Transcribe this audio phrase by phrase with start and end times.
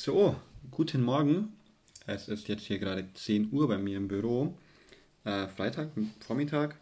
[0.00, 0.36] So,
[0.70, 1.54] guten Morgen.
[2.06, 4.56] Es ist jetzt hier gerade 10 Uhr bei mir im Büro.
[5.24, 5.90] Äh, Freitag,
[6.20, 6.76] Vormittag.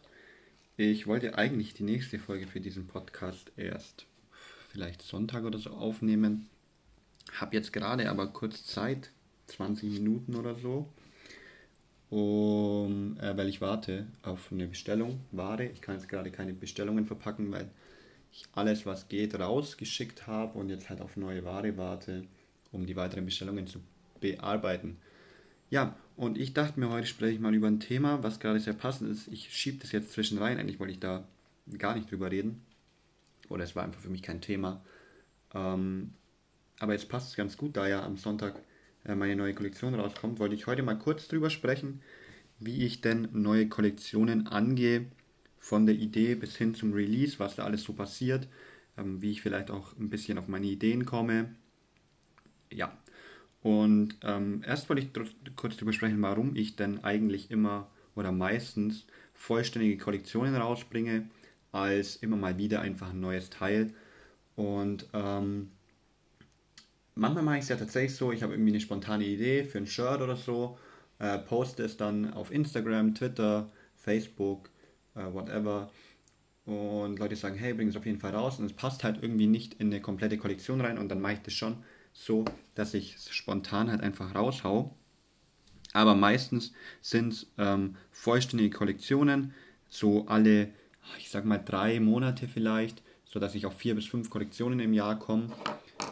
[0.76, 4.04] Ich wollte eigentlich die nächste Folge für diesen Podcast erst
[4.68, 6.50] vielleicht Sonntag oder so aufnehmen.
[7.40, 9.10] Hab jetzt gerade aber kurz Zeit,
[9.46, 10.86] 20 Minuten oder so,
[12.10, 15.64] um, äh, weil ich warte auf eine Bestellung, Ware.
[15.64, 17.70] Ich kann jetzt gerade keine Bestellungen verpacken, weil
[18.30, 22.26] ich alles, was geht, rausgeschickt habe und jetzt halt auf neue Ware warte
[22.76, 23.80] um die weiteren Bestellungen zu
[24.20, 24.98] bearbeiten.
[25.70, 28.72] Ja, und ich dachte mir, heute spreche ich mal über ein Thema, was gerade sehr
[28.72, 29.28] passend ist.
[29.28, 31.26] Ich schiebe das jetzt zwischen rein, eigentlich wollte ich da
[31.78, 32.62] gar nicht drüber reden.
[33.48, 34.84] Oder es war einfach für mich kein Thema.
[35.54, 36.12] Ähm,
[36.78, 38.60] aber jetzt passt es ganz gut, da ja am Sonntag
[39.04, 42.00] äh, meine neue Kollektion rauskommt, wollte ich heute mal kurz drüber sprechen,
[42.58, 45.06] wie ich denn neue Kollektionen angehe,
[45.58, 48.46] von der Idee bis hin zum Release, was da alles so passiert,
[48.96, 51.54] ähm, wie ich vielleicht auch ein bisschen auf meine Ideen komme,
[52.70, 52.96] ja.
[53.62, 59.06] Und ähm, erst wollte ich kurz darüber sprechen, warum ich denn eigentlich immer oder meistens
[59.34, 61.28] vollständige Kollektionen rausbringe,
[61.72, 63.92] als immer mal wieder einfach ein neues Teil.
[64.54, 65.70] Und ähm,
[67.14, 69.86] manchmal mache ich es ja tatsächlich so, ich habe irgendwie eine spontane Idee für ein
[69.86, 70.78] Shirt oder so,
[71.18, 74.70] äh, poste es dann auf Instagram, Twitter, Facebook,
[75.14, 75.90] äh, whatever.
[76.64, 78.58] Und Leute sagen, hey, bring es auf jeden Fall raus.
[78.58, 81.42] Und es passt halt irgendwie nicht in eine komplette Kollektion rein und dann mache ich
[81.42, 81.78] das schon
[82.16, 84.94] so, dass ich spontan halt einfach raushau.
[85.92, 89.54] Aber meistens sind es ähm, vollständige Kollektionen,
[89.88, 90.70] so alle,
[91.18, 95.18] ich sag mal, drei Monate vielleicht, sodass ich auf vier bis fünf Kollektionen im Jahr
[95.18, 95.48] komme.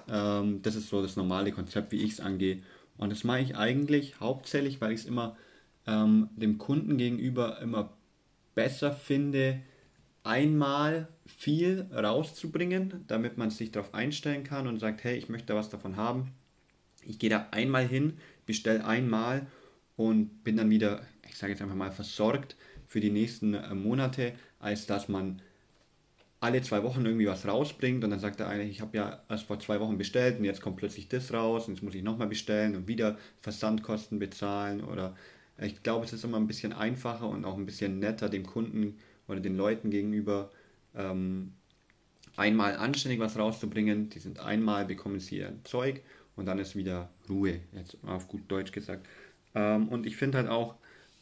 [0.08, 2.62] Ähm, das ist so das normale Konzept, wie ich es angehe.
[2.96, 5.36] Und das mache ich eigentlich hauptsächlich, weil ich es immer
[5.86, 7.90] ähm, dem Kunden gegenüber immer
[8.54, 9.60] besser finde,
[10.24, 15.70] einmal viel rauszubringen, damit man sich darauf einstellen kann und sagt, hey, ich möchte was
[15.70, 16.32] davon haben.
[17.02, 18.14] Ich gehe da einmal hin,
[18.46, 19.46] bestelle einmal
[19.96, 22.56] und bin dann wieder, ich sage jetzt einfach mal, versorgt
[22.88, 25.42] für die nächsten äh, Monate, als dass man
[26.40, 29.44] alle zwei Wochen irgendwie was rausbringt und dann sagt der eine, ich habe ja erst
[29.44, 32.28] vor zwei Wochen bestellt und jetzt kommt plötzlich das raus und jetzt muss ich nochmal
[32.28, 35.16] bestellen und wieder Versandkosten bezahlen oder
[35.58, 38.98] ich glaube, es ist immer ein bisschen einfacher und auch ein bisschen netter dem Kunden
[39.28, 40.50] oder den Leuten gegenüber
[40.94, 41.52] ähm,
[42.36, 44.10] einmal anständig was rauszubringen.
[44.10, 46.02] Die sind einmal, bekommen sie ihr Zeug
[46.36, 49.06] und dann ist wieder Ruhe, jetzt auf gut Deutsch gesagt.
[49.54, 50.76] Ähm, und ich finde halt auch,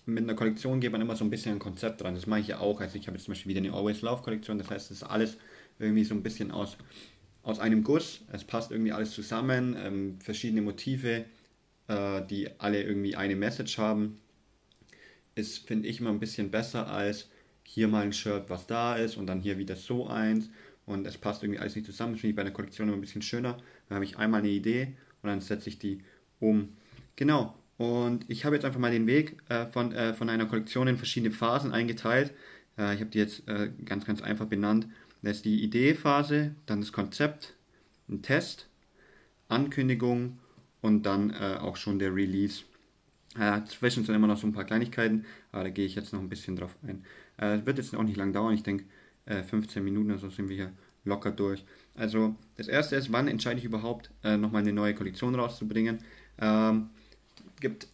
[0.05, 2.15] mit einer Kollektion geht man immer so ein bisschen ein Konzept dran.
[2.15, 2.81] Das mache ich ja auch.
[2.81, 4.59] Also ich habe jetzt zum Beispiel wieder eine Always Love Kollektion.
[4.59, 5.37] Das heißt, es ist alles
[5.79, 6.77] irgendwie so ein bisschen aus,
[7.45, 8.23] aus einem Guss.
[8.33, 9.77] Es passt irgendwie alles zusammen.
[9.79, 11.25] Ähm, verschiedene Motive,
[11.87, 14.19] äh, die alle irgendwie eine Message haben.
[15.37, 17.29] Ist, finde ich, immer ein bisschen besser als
[17.73, 20.51] hier mal ein Shirt, was da ist und dann hier wieder so eins
[20.85, 22.13] und es passt irgendwie alles nicht zusammen.
[22.13, 23.57] Das finde ich bei einer Kollektion immer ein bisschen schöner.
[23.89, 26.03] Dann habe ich einmal eine Idee und dann setze ich die
[26.39, 26.77] um.
[27.17, 27.57] Genau.
[27.79, 30.99] Und ich habe jetzt einfach mal den Weg äh, von, äh, von einer Kollektion in
[30.99, 32.35] verschiedene Phasen eingeteilt.
[32.77, 34.87] Äh, ich habe die jetzt äh, ganz, ganz einfach benannt.
[35.23, 37.55] Das ist die Ideephase, dann das Konzept,
[38.11, 38.69] ein Test,
[39.49, 40.39] Ankündigung
[40.83, 42.65] und dann äh, auch schon der Release.
[43.39, 46.21] Äh, zwischen sind immer noch so ein paar Kleinigkeiten, aber da gehe ich jetzt noch
[46.21, 47.05] ein bisschen drauf ein.
[47.39, 48.85] Äh, es wird jetzt auch nicht lang dauern, ich denke
[49.27, 50.73] äh, 15 Minuten oder so sind wir hier
[51.05, 51.65] locker durch.
[51.95, 55.99] Also das erste ist, wann entscheide ich überhaupt äh, nochmal eine neue Kollektion rauszubringen.
[56.39, 56.91] Ähm,
[57.61, 57.89] gibt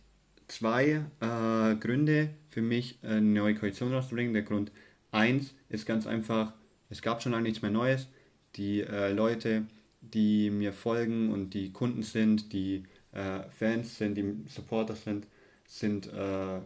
[0.47, 4.33] zwei äh, Gründe für mich, eine neue Kollektion rauszubringen.
[4.33, 4.73] Der Grund
[5.13, 6.53] 1 ist ganz einfach,
[6.91, 8.09] es gab schon lange nichts mehr Neues.
[8.57, 9.67] Die äh, Leute,
[10.01, 15.27] die mir folgen und die Kunden sind, die äh, Fans sind, die Supporter sind,
[15.67, 16.61] sind äh,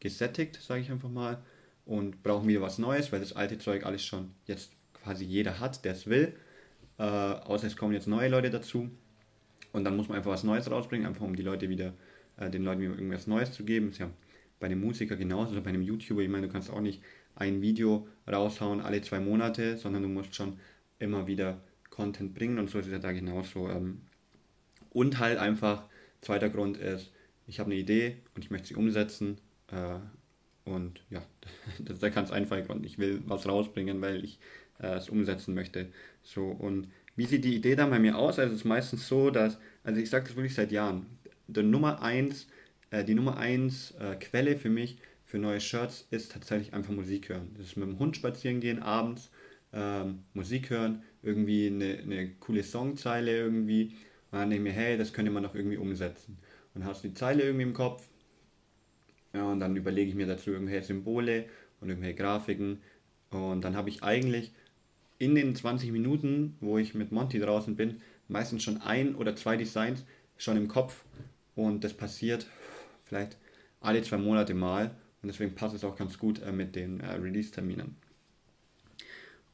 [0.00, 1.42] gesättigt, sage ich einfach mal,
[1.84, 5.84] und brauchen wieder was Neues, weil das alte Zeug alles schon jetzt quasi jeder hat,
[5.84, 6.34] der es will.
[6.98, 8.90] Äh, außer es kommen jetzt neue Leute dazu.
[9.72, 11.94] Und dann muss man einfach was Neues rausbringen, einfach um die Leute wieder,
[12.36, 13.88] äh, den Leuten wieder irgendwas Neues zu geben.
[13.88, 14.10] Ist ja
[14.60, 16.22] bei einem Musiker genauso, bei einem YouTuber.
[16.22, 17.02] Ich meine, du kannst auch nicht
[17.34, 20.58] ein Video raushauen alle zwei Monate, sondern du musst schon
[20.98, 21.60] immer wieder
[21.90, 23.68] Content bringen und so ist es ja da genauso.
[23.68, 24.02] Ähm,
[24.90, 25.88] und halt einfach,
[26.20, 27.12] zweiter Grund ist,
[27.46, 29.38] ich habe eine Idee und ich möchte sie umsetzen.
[29.68, 29.98] Äh,
[30.64, 31.22] und ja,
[31.80, 32.86] das ist der ganz einfache Grund.
[32.86, 34.38] Ich will was rausbringen, weil ich
[34.80, 35.88] äh, es umsetzen möchte.
[36.22, 38.38] So, und wie sieht die Idee dann bei mir aus?
[38.38, 41.06] Also es ist meistens so, dass, also ich sage das wirklich seit Jahren,
[41.46, 42.46] der Nummer 1,
[42.90, 47.28] äh, die Nummer 1 äh, Quelle für mich für neue Shirts ist tatsächlich einfach Musik
[47.28, 47.50] hören.
[47.56, 49.30] Das ist mit dem Hund spazieren gehen abends,
[49.72, 53.96] ähm, Musik hören, irgendwie eine, eine coole Songzeile irgendwie
[54.32, 56.38] und dann denke ich mir, hey, das könnte man doch irgendwie umsetzen.
[56.74, 58.08] Und hast die Zeile irgendwie im Kopf.
[59.32, 61.46] Ja, und dann überlege ich mir dazu irgendwelche Symbole
[61.80, 62.80] und irgendwelche Grafiken.
[63.30, 64.52] Und dann habe ich eigentlich
[65.18, 69.56] in den 20 Minuten, wo ich mit Monty draußen bin, meistens schon ein oder zwei
[69.56, 70.04] Designs
[70.36, 71.04] schon im Kopf
[71.54, 72.46] und das passiert
[73.04, 73.36] vielleicht
[73.80, 74.90] alle zwei Monate mal
[75.22, 77.96] und deswegen passt es auch ganz gut äh, mit den äh, Release-Terminen.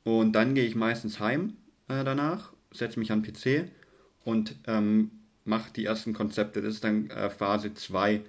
[0.05, 1.57] Und dann gehe ich meistens heim
[1.89, 3.71] äh, danach, setze mich an PC
[4.25, 5.11] und ähm,
[5.45, 6.63] mache die ersten Konzepte.
[6.63, 8.23] Das ist dann äh, Phase 2,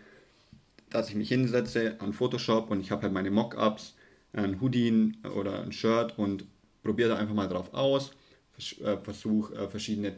[0.90, 3.96] dass ich mich hinsetze an Photoshop und ich habe halt meine Mockups,
[4.34, 6.46] ein Hoodie oder ein Shirt und
[6.84, 8.12] probiere da einfach mal drauf aus,
[8.84, 10.14] äh, versuche äh, verschiedene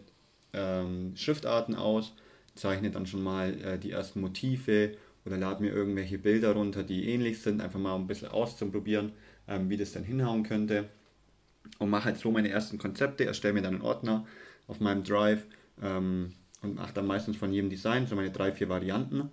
[0.53, 2.13] ähm, Schriftarten aus,
[2.56, 4.94] zeichne dann schon mal äh, die ersten Motive
[5.25, 9.13] oder lade mir irgendwelche Bilder runter, die ähnlich sind, einfach mal ein bisschen auszuprobieren,
[9.47, 10.89] ähm, wie das dann hinhauen könnte.
[11.77, 14.25] Und mache halt so meine ersten Konzepte, erstelle mir dann einen Ordner
[14.68, 15.45] auf meinem Drive
[15.81, 19.29] ähm, und mache dann meistens von jedem Design so meine drei, vier Varianten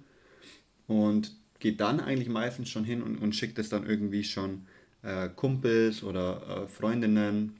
[0.89, 4.67] und gehe dann eigentlich meistens schon hin und, und schickt das dann irgendwie schon
[5.03, 7.57] äh, Kumpels oder äh, Freundinnen.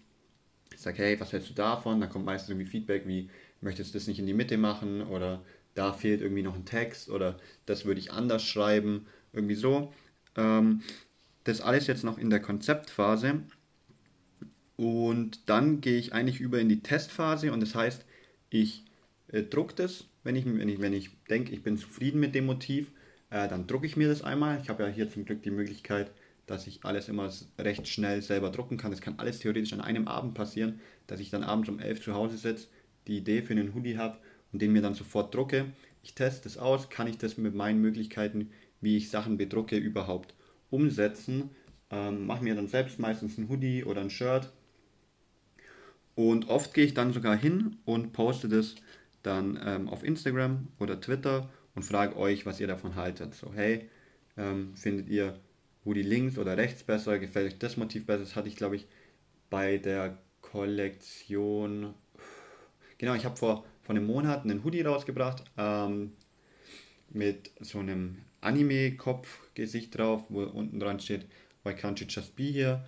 [0.75, 2.01] Ich sage, hey, was hältst du davon?
[2.01, 3.31] Da kommt meistens irgendwie Feedback wie,
[3.61, 5.43] möchtest du das nicht in die Mitte machen oder
[5.75, 9.93] da fehlt irgendwie noch ein Text oder das würde ich anders schreiben, irgendwie so.
[10.37, 10.83] Ähm,
[11.45, 13.43] das alles jetzt noch in der Konzeptphase
[14.77, 18.05] und dann gehe ich eigentlich über in die Testphase und das heißt,
[18.51, 18.85] ich
[19.29, 22.47] äh, drucke das, wenn ich, wenn ich, wenn ich denke, ich bin zufrieden mit dem
[22.47, 22.93] Motiv,
[23.31, 24.61] äh, dann drucke ich mir das einmal.
[24.63, 26.11] Ich habe ja hier zum Glück die Möglichkeit,
[26.47, 28.91] dass ich alles immer recht schnell selber drucken kann.
[28.91, 32.15] Das kann alles theoretisch an einem Abend passieren, dass ich dann abends um 11 zu
[32.15, 32.69] Hause sitze,
[33.07, 34.19] die Idee für einen Hoodie habe
[34.53, 35.67] und den mir dann sofort drucke.
[36.03, 40.35] Ich teste es aus, kann ich das mit meinen Möglichkeiten, wie ich Sachen bedrucke, überhaupt
[40.71, 41.51] umsetzen.
[41.91, 44.53] Ähm, mache mir dann selbst meistens ein Hoodie oder ein Shirt.
[46.15, 48.75] Und oft gehe ich dann sogar hin und poste das
[49.23, 51.49] dann ähm, auf Instagram oder Twitter
[51.79, 53.37] und frage euch, was ihr davon haltet.
[53.37, 53.89] So, hey,
[54.37, 55.39] ähm, findet ihr
[55.85, 57.21] Woody links oder rechts besser?
[57.21, 58.25] Gefällt euch das Motiv besser?
[58.25, 58.89] Das hatte ich, glaube ich,
[59.49, 61.95] bei der Kollektion.
[62.99, 66.15] Genau, ich habe vor, vor einem Monat einen Hoodie rausgebracht ähm,
[67.11, 71.27] mit so einem Anime-Kopf-Gesicht drauf, wo unten dran steht,
[71.63, 72.85] Why can't you just be here?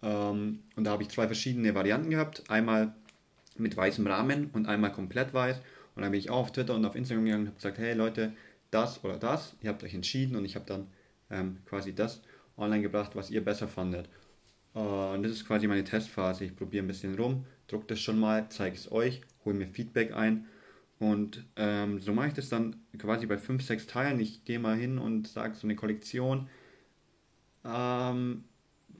[0.00, 2.48] Ähm, und da habe ich zwei verschiedene Varianten gehabt.
[2.48, 2.94] Einmal
[3.58, 5.60] mit weißem Rahmen und einmal komplett weiß.
[5.94, 7.94] Und dann bin ich auch auf Twitter und auf Instagram gegangen und habe gesagt, hey
[7.94, 8.32] Leute,
[8.70, 10.86] das oder das, ihr habt euch entschieden und ich habe dann
[11.30, 12.22] ähm, quasi das
[12.56, 14.08] online gebracht, was ihr besser fandet.
[14.74, 16.44] Äh, und das ist quasi meine Testphase.
[16.44, 20.14] Ich probiere ein bisschen rum, druck das schon mal, zeige es euch, hole mir Feedback
[20.14, 20.46] ein
[21.02, 24.20] und ähm, so mache ich das dann quasi bei 5, 6 Teilen.
[24.20, 26.48] Ich gehe mal hin und sage so eine Kollektion.
[27.64, 28.44] Ähm,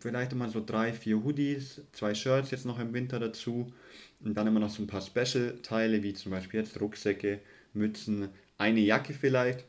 [0.00, 3.72] vielleicht immer so drei, vier Hoodies, zwei Shirts jetzt noch im Winter dazu
[4.24, 7.40] und dann immer noch so ein paar Special-Teile, wie zum Beispiel jetzt Rucksäcke,
[7.74, 8.28] Mützen,
[8.58, 9.64] eine Jacke vielleicht,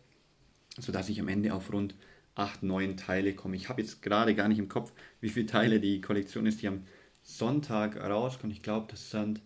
[0.77, 1.95] sodass ich am Ende auf rund
[2.35, 3.55] 8, 9 Teile komme.
[3.55, 4.91] Ich habe jetzt gerade gar nicht im Kopf,
[5.21, 6.83] wie viele Teile die Kollektion ist, die am
[7.21, 8.53] Sonntag rauskommt.
[8.53, 9.41] Ich glaube, das sind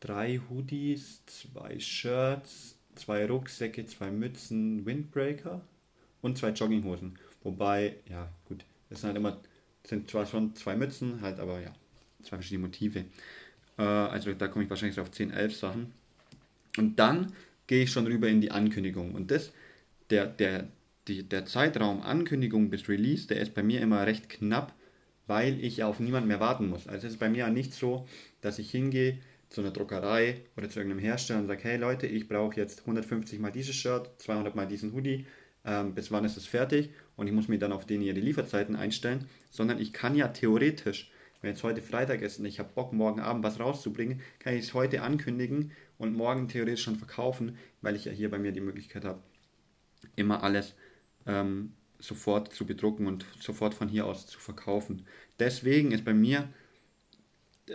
[0.00, 5.60] drei Hoodies, zwei Shirts, zwei Rucksäcke, zwei Mützen, Windbreaker
[6.22, 7.18] und zwei Jogginghosen.
[7.42, 9.40] Wobei, ja, gut, das sind halt immer,
[9.84, 11.72] sind zwar schon zwei Mützen, halt aber ja,
[12.22, 13.04] zwei verschiedene Motive.
[13.80, 15.92] Äh, also da komme ich wahrscheinlich auf 10, 11 Sachen.
[16.76, 17.32] Und dann
[17.66, 19.14] gehe ich schon rüber in die Ankündigung.
[19.14, 19.52] Und das,
[20.10, 20.68] der, der,
[21.08, 24.74] die, der Zeitraum Ankündigung bis Release, der ist bei mir immer recht knapp,
[25.26, 26.86] weil ich auf niemanden mehr warten muss.
[26.86, 28.06] Also es ist bei mir nicht so,
[28.40, 29.18] dass ich hingehe
[29.48, 33.38] zu einer Druckerei oder zu irgendeinem Hersteller und sage, hey Leute, ich brauche jetzt 150
[33.40, 35.26] mal dieses Shirt, 200 mal diesen Hoodie,
[35.64, 38.76] ähm, bis wann ist es fertig und ich muss mir dann auf den ihre Lieferzeiten
[38.76, 41.10] einstellen, sondern ich kann ja theoretisch
[41.40, 44.66] wenn jetzt heute Freitag ist und ich habe Bock, morgen Abend was rauszubringen, kann ich
[44.66, 48.60] es heute ankündigen und morgen theoretisch schon verkaufen, weil ich ja hier bei mir die
[48.60, 49.22] Möglichkeit habe,
[50.16, 50.74] immer alles
[51.26, 55.06] ähm, sofort zu bedrucken und sofort von hier aus zu verkaufen.
[55.38, 56.48] Deswegen ist bei mir,
[57.68, 57.72] äh,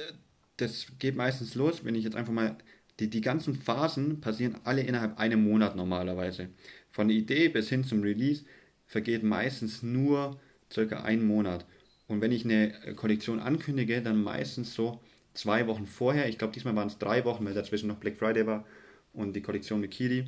[0.57, 2.57] das geht meistens los, wenn ich jetzt einfach mal,
[3.00, 6.50] die, die ganzen Phasen passieren alle innerhalb einem Monat normalerweise.
[6.91, 8.45] Von der Idee bis hin zum Release
[8.86, 10.39] vergeht meistens nur
[10.72, 11.65] circa ein Monat.
[12.07, 15.00] Und wenn ich eine äh, Kollektion ankündige, dann meistens so
[15.33, 16.29] zwei Wochen vorher.
[16.29, 18.65] Ich glaube, diesmal waren es drei Wochen, weil dazwischen noch Black Friday war
[19.13, 20.25] und die Kollektion mit Kiri.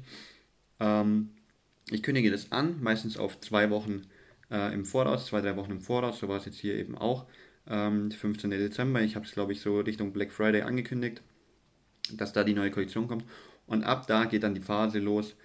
[0.80, 1.30] Ähm,
[1.90, 4.04] ich kündige das an, meistens auf zwei Wochen
[4.52, 6.20] äh, im Voraus, zwei, drei Wochen im Voraus.
[6.20, 7.26] So war es jetzt hier eben auch.
[7.70, 8.50] Ähm, 15.
[8.50, 9.02] Dezember.
[9.02, 11.22] Ich habe es, glaube ich, so Richtung Black Friday angekündigt,
[12.14, 13.26] dass da die neue Kollektion kommt.
[13.66, 15.36] Und ab da geht dann die Phase los,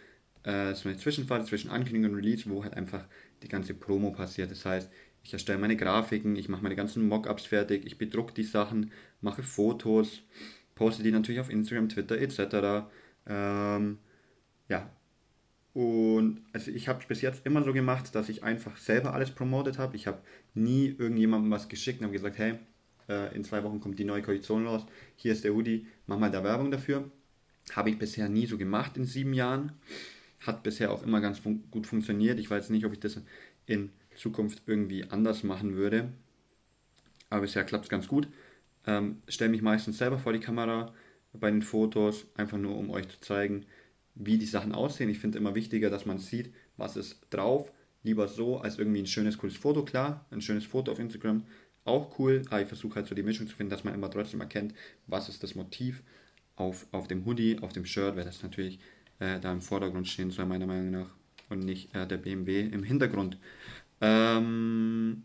[0.45, 3.05] äh, so eine Zwischenphase zwischen Ankündigung und Release, wo halt einfach
[3.43, 4.51] die ganze Promo passiert.
[4.51, 4.91] Das heißt,
[5.23, 9.43] ich erstelle meine Grafiken, ich mache meine ganzen Mockups fertig, ich bedrucke die Sachen, mache
[9.43, 10.23] Fotos,
[10.75, 12.89] poste die natürlich auf Instagram, Twitter etc.
[13.27, 13.99] Ähm,
[14.69, 14.91] ja.
[15.75, 19.31] Und also ich habe es bis jetzt immer so gemacht, dass ich einfach selber alles
[19.31, 19.97] promotet habe.
[19.97, 20.21] Ich habe
[20.55, 22.59] nie irgendjemandem was geschickt und habe gesagt, hey,
[23.09, 24.85] äh, in zwei Wochen kommt die neue Kollektion raus,
[25.17, 27.11] hier ist der Hoodie, mach mal da Werbung dafür.
[27.75, 29.73] Habe ich bisher nie so gemacht in sieben Jahren.
[30.41, 32.41] Hat bisher auch immer ganz fun gut funktioniert.
[32.41, 33.21] Ich weiß nicht, ob ich das
[33.67, 36.13] in Zukunft irgendwie anders machen würde.
[37.31, 38.29] Aber bisher klappt es ganz gut.
[38.87, 40.93] Ähm, Stelle mich meistens selber vor die Kamera
[41.33, 43.65] bei den Fotos, einfach nur um euch zu zeigen,
[44.15, 45.09] wie die Sachen aussehen.
[45.09, 47.73] Ich finde immer wichtiger, dass man sieht, was ist drauf.
[48.03, 49.85] Lieber so als irgendwie ein schönes, cooles Foto.
[49.85, 51.45] Klar, ein schönes Foto auf Instagram
[51.85, 54.41] auch cool, aber ich versuche halt so die Mischung zu finden, dass man immer trotzdem
[54.41, 54.75] erkennt,
[55.07, 56.03] was ist das Motiv
[56.57, 58.79] auf, auf dem Hoodie, auf dem Shirt, weil das natürlich
[59.19, 61.11] äh, da im Vordergrund stehen soll, meiner Meinung nach,
[61.49, 63.37] und nicht äh, der BMW im Hintergrund.
[64.03, 65.23] Ähm,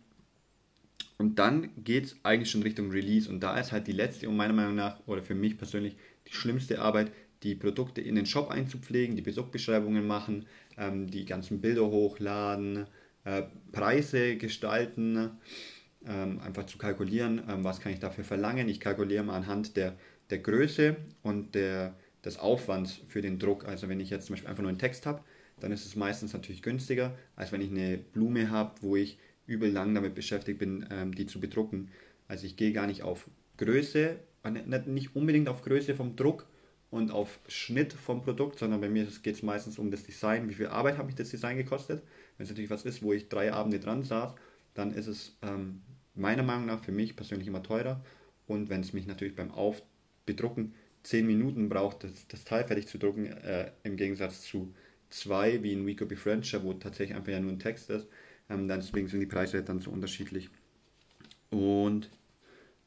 [1.18, 4.38] und dann geht es eigentlich schon Richtung Release und da ist halt die letzte und
[4.38, 7.12] meiner Meinung nach, oder für mich persönlich, die schlimmste Arbeit,
[7.44, 10.46] die Produkte in den Shop einzupflegen, die Produktbeschreibungen machen,
[10.78, 12.86] ähm, die ganzen Bilder hochladen,
[13.24, 15.32] äh, Preise gestalten,
[16.06, 18.70] ähm, einfach zu kalkulieren, ähm, was kann ich dafür verlangen.
[18.70, 19.96] Ich kalkuliere mal anhand der,
[20.30, 23.66] der Größe und der, des Aufwands für den Druck.
[23.66, 25.24] Also wenn ich jetzt zum Beispiel einfach nur einen Text habe,
[25.60, 29.72] dann ist es meistens natürlich günstiger, als wenn ich eine Blume habe, wo ich übel
[29.72, 31.90] lang damit beschäftigt bin, ähm, die zu bedrucken.
[32.28, 36.46] Also ich gehe gar nicht auf Größe, äh, nicht unbedingt auf Größe vom Druck
[36.90, 40.50] und auf Schnitt vom Produkt, sondern bei mir geht es meistens um das Design.
[40.50, 42.04] Wie viel Arbeit habe ich das Design gekostet?
[42.38, 44.34] Wenn es natürlich was ist, wo ich drei Abende dran saß,
[44.74, 45.82] dann ist es ähm,
[46.14, 48.04] meiner Meinung nach für mich persönlich immer teurer.
[48.46, 50.74] Und wenn es mich natürlich beim Aufbedrucken
[51.04, 54.74] 10 Minuten braucht, das, das Teil fertig zu drucken, äh, im Gegensatz zu
[55.10, 58.08] zwei wie in We Could Be Friends, wo tatsächlich einfach ja nur ein Text ist,
[58.50, 60.50] ähm, deswegen sind die Preise dann so unterschiedlich.
[61.50, 62.10] Und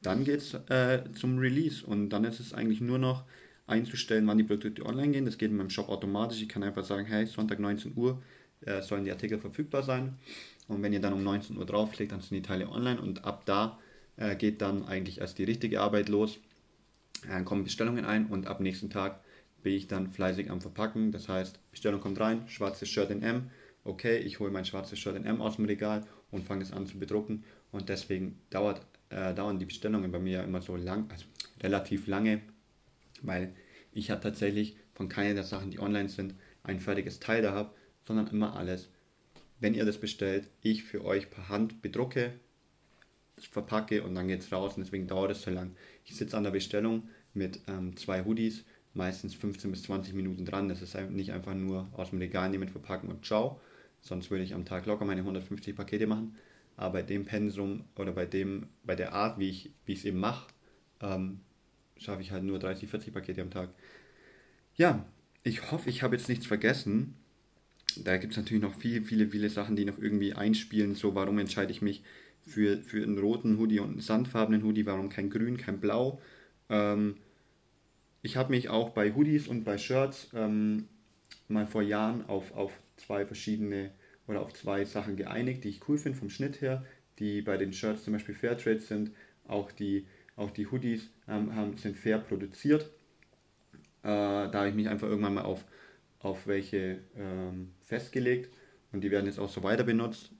[0.02, 3.24] dann geht es äh, zum Release und dann ist es eigentlich nur noch
[3.66, 5.24] einzustellen, wann die Produkte online gehen.
[5.24, 6.42] Das geht in meinem Shop automatisch.
[6.42, 8.22] Ich kann einfach sagen, hey, Sonntag 19 Uhr
[8.62, 10.16] äh, sollen die Artikel verfügbar sein.
[10.68, 13.44] Und wenn ihr dann um 19 Uhr draufklickt, dann sind die Teile online und ab
[13.46, 13.78] da
[14.16, 16.38] äh, geht dann eigentlich erst die richtige Arbeit los.
[17.26, 19.20] Dann kommen Bestellungen ein und ab nächsten Tag
[19.62, 21.12] bin ich dann fleißig am Verpacken.
[21.12, 23.50] Das heißt, Bestellung kommt rein, schwarzes Shirt in M.
[23.84, 26.86] Okay, ich hole mein schwarzes Shirt in M aus dem Regal und fange es an
[26.86, 27.44] zu bedrucken.
[27.72, 31.24] Und deswegen dauert, äh, dauern die Bestellungen bei mir immer so lang, also
[31.62, 32.40] relativ lange,
[33.22, 33.54] weil
[33.92, 37.74] ich ja tatsächlich von keiner der Sachen, die online sind, ein fertiges Teil da habe,
[38.04, 38.90] sondern immer alles
[39.60, 42.32] wenn ihr das bestellt, ich für euch per Hand bedrucke,
[43.38, 45.76] verpacke und dann geht es raus und deswegen dauert es so lang.
[46.04, 48.64] Ich sitze an der Bestellung mit ähm, zwei Hoodies,
[48.94, 50.68] meistens 15 bis 20 Minuten dran.
[50.68, 53.60] Das ist nicht einfach nur aus dem Regal nehmen, verpacken und ciao.
[54.00, 56.36] Sonst würde ich am Tag locker meine 150 Pakete machen.
[56.76, 60.48] Aber bei dem Pensum oder bei, dem, bei der Art, wie ich es eben mache,
[61.02, 61.40] ähm,
[61.98, 63.70] schaffe ich halt nur 30, 40 Pakete am Tag.
[64.76, 65.04] Ja,
[65.42, 67.14] ich hoffe, ich habe jetzt nichts vergessen
[67.96, 70.94] da gibt es natürlich noch viele, viele, viele Sachen, die noch irgendwie einspielen.
[70.94, 72.02] So, warum entscheide ich mich
[72.42, 74.86] für, für einen roten Hoodie und einen sandfarbenen Hoodie?
[74.86, 76.20] Warum kein Grün, kein Blau?
[76.68, 77.16] Ähm,
[78.22, 80.88] ich habe mich auch bei Hoodies und bei Shirts ähm,
[81.48, 83.90] mal vor Jahren auf, auf zwei verschiedene
[84.26, 86.84] oder auf zwei Sachen geeinigt, die ich cool finde vom Schnitt her,
[87.18, 89.10] die bei den Shirts zum Beispiel Fairtrade sind.
[89.46, 92.82] Auch die, auch die Hoodies ähm, haben, sind fair produziert.
[94.02, 95.64] Äh, da habe ich mich einfach irgendwann mal auf
[96.20, 98.50] auf welche ähm, festgelegt
[98.92, 100.30] und die werden jetzt auch so weiter benutzt.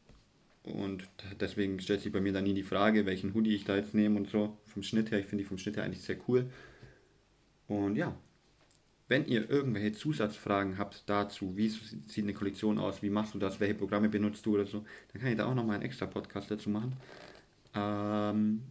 [0.63, 1.09] Und
[1.41, 4.19] deswegen stellt sich bei mir dann nie die Frage, welchen Hoodie ich da jetzt nehme
[4.19, 4.59] und so.
[4.67, 6.51] Vom Schnitt her, ich finde die vom Schnitt her eigentlich sehr cool.
[7.71, 8.13] Und ja,
[9.07, 13.61] wenn ihr irgendwelche Zusatzfragen habt dazu, wie sieht eine Kollektion aus, wie machst du das,
[13.61, 16.51] welche Programme benutzt du oder so, dann kann ich da auch nochmal einen extra Podcast
[16.51, 16.97] dazu machen.
[17.73, 18.63] Ähm,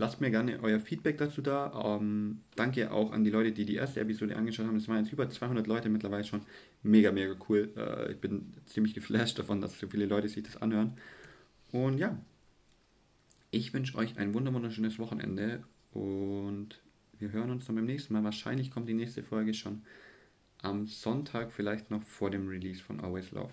[0.00, 1.98] lasst mir gerne euer Feedback dazu da.
[2.00, 4.76] Ähm, danke auch an die Leute, die die erste Episode angeschaut haben.
[4.76, 6.42] Es waren jetzt über 200 Leute mittlerweile schon.
[6.82, 7.70] Mega, mega cool.
[7.76, 10.94] Äh, ich bin ziemlich geflasht davon, dass so viele Leute sich das anhören.
[11.70, 12.18] Und ja,
[13.52, 15.62] ich wünsche euch ein wunderschönes Wochenende
[15.92, 16.80] und
[17.20, 18.24] wir hören uns dann beim nächsten Mal.
[18.24, 19.82] Wahrscheinlich kommt die nächste Folge schon
[20.62, 23.52] am Sonntag, vielleicht noch vor dem Release von Always Love.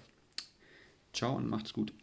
[1.13, 1.93] Ciao und macht's gut.